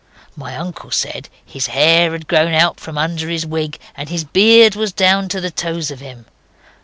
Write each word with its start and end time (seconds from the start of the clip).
My 0.35 0.57
uncle 0.57 0.89
said 0.89 1.29
his 1.45 1.67
hair 1.67 2.13
had 2.13 2.27
grown 2.27 2.55
out 2.55 2.79
from 2.79 2.97
under 2.97 3.29
his 3.29 3.45
wig, 3.45 3.77
and 3.95 4.09
his 4.09 4.23
beard 4.23 4.73
was 4.75 4.91
down 4.91 5.29
to 5.29 5.39
the 5.39 5.51
toes 5.51 5.91
of 5.91 5.99
him. 5.99 6.25